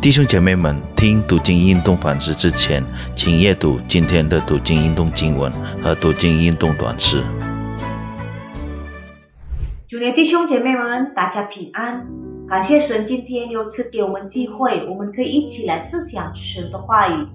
[0.00, 2.84] 弟兄姐妹们，听读经运动反思之前，
[3.16, 5.50] 请阅读今天的读经运动经文
[5.82, 7.20] 和读经运动短诗。
[9.88, 12.06] 主内弟兄姐妹们，大家平安！
[12.48, 17.26] 感谢神今天又赐给我们机会，我们可以一起来思想神的话语。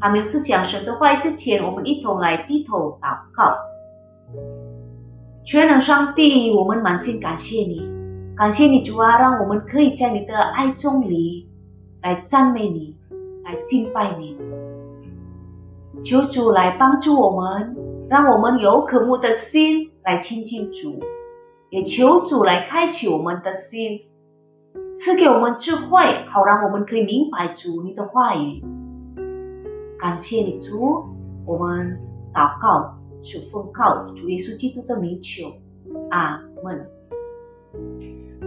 [0.00, 3.54] 还没有思想神的话语之前，我们一同来低头祷告。
[5.44, 7.82] 全能上帝，我们满心感谢你，
[8.34, 11.49] 感谢你主啊，让我们可以在你的爱中里。
[12.02, 12.96] 来赞美你，
[13.44, 14.38] 来敬拜你。
[16.02, 17.76] 求主来帮助我们，
[18.08, 20.98] 让我们有渴慕的心来亲近主；
[21.68, 24.00] 也求主来开启我们的心，
[24.96, 26.00] 赐给我们智慧，
[26.30, 28.64] 好让我们可以明白主你的话语。
[29.98, 31.04] 感谢你主，
[31.44, 32.00] 我们
[32.32, 35.52] 祷告是奉告主耶稣基督的名求，
[36.08, 36.86] 阿门。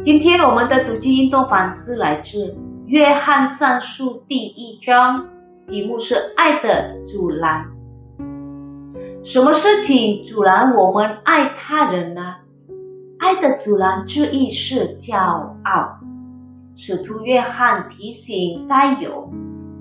[0.04, 2.58] 今天我们的读经运动反思来自。
[2.86, 5.26] 约翰上书第一章，
[5.68, 7.66] 题目是“爱的阻拦”。
[9.24, 12.36] 什么事情阻拦我们爱他人呢？
[13.20, 15.98] 爱的阻拦之一是骄傲。
[16.76, 19.32] 使徒约翰提醒该有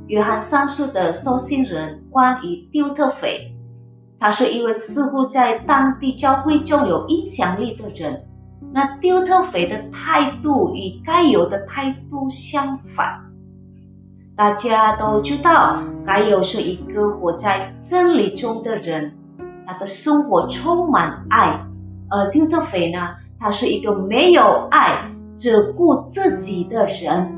[0.06, 3.52] 约翰上书的收信人关于丢特腓，
[4.20, 8.24] 他是一位似乎在当地教会中有影响力的人。
[8.70, 13.20] 那丢特腓的态度与该有的态度相反。
[14.34, 19.12] 大家都知道，该有是一个活在真理中的人，
[19.66, 21.60] 他的生活充满爱；
[22.08, 22.98] 而丢特腓呢，
[23.38, 27.30] 他是一个没有爱、只顾自己的人。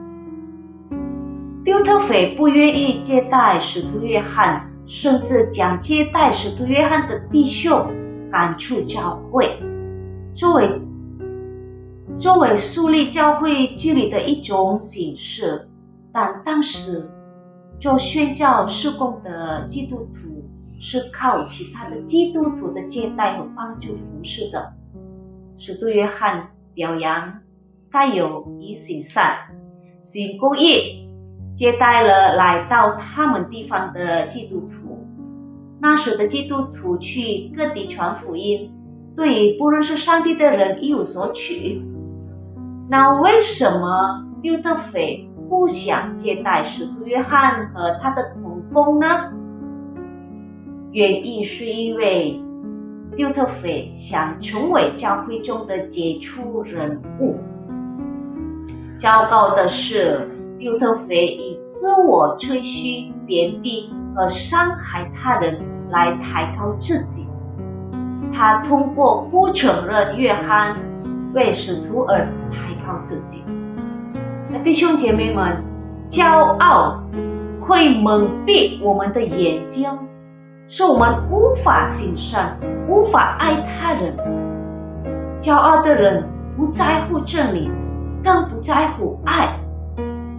[1.65, 7.85] 丢特腓不愿意接待使徒约翰，甚至将接待使徒约翰的弟兄
[8.31, 9.59] 赶出教会，
[10.33, 10.81] 作为。
[12.25, 15.69] 作为树立教会距离的一种形式，
[16.11, 17.07] 但当时
[17.79, 20.43] 做宣教事工的基督徒
[20.81, 24.73] 是靠其他的基督徒的接待和帮助服侍的。
[25.59, 27.31] 使徒约翰表扬
[27.91, 29.37] 该有以行善
[30.01, 31.07] 行公义，
[31.55, 35.07] 接待了来到他们地方的基督徒。
[35.79, 38.73] 那时的基督徒去各地传福音，
[39.15, 41.83] 对不认识上帝的人一无所取。
[42.87, 49.07] 那为什么丢特腓不想接待使徒约翰和他的同工呢？
[50.93, 52.39] 原因是因为
[53.17, 57.39] 丢特腓想成为教会中的杰出人物。
[58.99, 60.29] 糟糕的是，
[60.59, 65.59] 丢特腓以自我吹嘘、贬低和伤害他人
[65.91, 67.27] 来抬高自己。
[68.31, 70.77] 他通过不承认约翰。
[71.35, 73.43] 为使徒而抬高自己，
[74.49, 75.61] 那弟兄姐妹们，
[76.09, 76.25] 骄
[76.59, 77.03] 傲
[77.61, 79.91] 会蒙蔽我们的眼睛，
[80.69, 82.57] 使我们无法行善，
[82.87, 84.17] 无法爱他人。
[85.41, 86.25] 骄傲的人
[86.57, 87.69] 不在乎真理，
[88.23, 89.59] 更不在乎爱，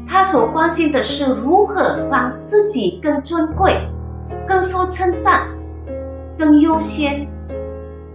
[0.07, 3.81] 他所关心的是如何让自己更尊贵、
[4.47, 5.41] 更受称赞、
[6.37, 7.27] 更优先。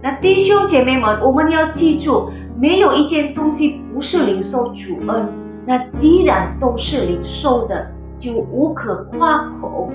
[0.01, 2.31] 那弟兄姐妹们，我们要记住。
[2.61, 5.27] 没有一件东西不是领受主恩，
[5.65, 7.89] 那既然都是领受的，
[8.19, 9.89] 就无可夸口。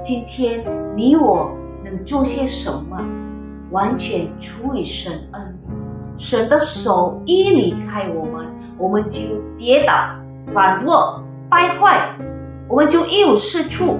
[0.00, 0.64] 今天
[0.94, 1.50] 你我
[1.82, 2.96] 能做些什么？
[3.72, 5.58] 完全出于神恩，
[6.16, 8.46] 神的手一离开我们，
[8.78, 9.20] 我们就
[9.58, 9.92] 跌倒、
[10.52, 12.08] 软弱、败坏，
[12.68, 13.98] 我们就一无是处。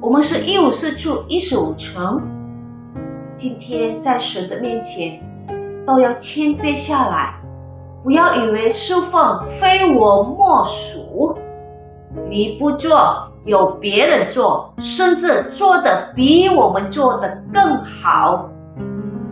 [0.00, 2.20] 我们是一无是处、一事无成。
[3.36, 5.22] 今天在神的面前。
[5.86, 7.34] 都要谦卑下来，
[8.02, 11.36] 不要以为侍奉非我莫属。
[12.28, 18.48] 你不做，有别人做，甚至做的比我们做的更好。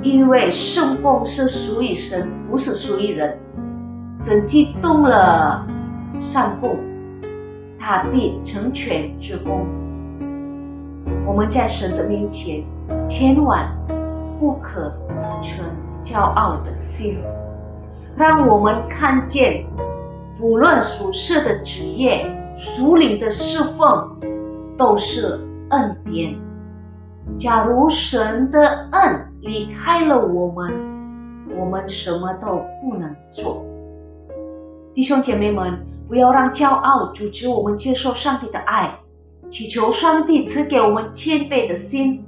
[0.03, 3.39] 因为圣奉是属于神，不是属于人。
[4.19, 5.65] 神既动了
[6.19, 6.77] 善功，
[7.79, 9.65] 他必成全之功。
[11.25, 12.65] 我们在神的面前，
[13.07, 13.69] 千万
[14.41, 14.93] 不可
[15.41, 15.65] 存。
[16.03, 17.19] 骄傲的心，
[18.17, 19.65] 让我们看见，
[20.39, 24.17] 不论属世的职业、属灵的侍奉，
[24.77, 25.41] 都是
[25.71, 26.35] 恩典。
[27.39, 30.75] 假如神的恩离开了我们，
[31.57, 33.65] 我们什么都不能做。
[34.93, 35.79] 弟兄姐妹们，
[36.09, 38.93] 不要让骄傲阻止我们接受上帝的爱，
[39.49, 42.25] 祈求上帝赐给我们谦卑的心。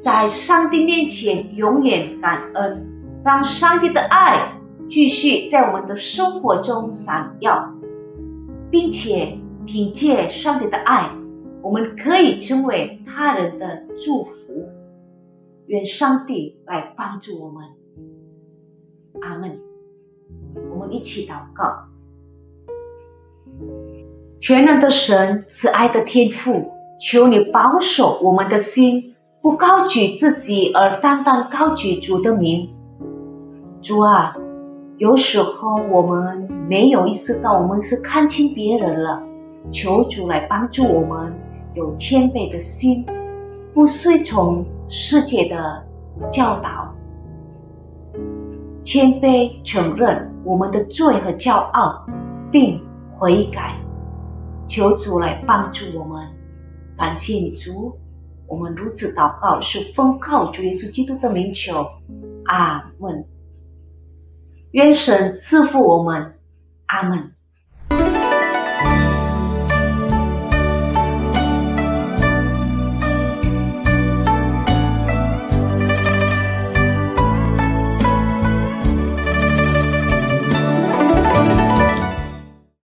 [0.00, 2.86] 在上帝面前永远感恩，
[3.24, 4.52] 让上帝的爱
[4.88, 7.72] 继续在我们的生活中闪耀。
[8.70, 9.36] 并且
[9.66, 11.10] 凭借上帝的爱，
[11.60, 14.68] 我们可以成为他人的祝福。
[15.66, 17.64] 愿上帝来帮助我们。
[19.22, 19.58] 阿门。
[20.70, 21.64] 我们一起祷告。
[24.40, 26.70] 全能的神是爱的天赋，
[27.00, 32.68] 求你保守我们的心，不高举自己，而单单高举主的名。
[33.80, 34.36] 主啊，
[34.98, 39.22] 有时候我们没有意识到我们是看轻别人了，
[39.70, 41.34] 求主来帮助我们
[41.72, 43.06] 有谦卑的心，
[43.72, 45.82] 不随从世界的
[46.30, 46.94] 教导，
[48.84, 52.04] 谦卑承认我们的罪和骄傲，
[52.50, 52.78] 并
[53.10, 53.74] 悔改。
[54.66, 56.28] 求主来帮助我们，
[56.94, 57.98] 感谢你主，
[58.50, 61.86] 我们如此祷告是奉靠主耶稣基督的名求，
[62.46, 63.24] 阿门。
[64.72, 66.34] 愿神赐福我们，
[66.86, 67.32] 阿门。